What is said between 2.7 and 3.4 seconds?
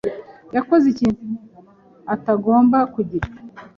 kugira?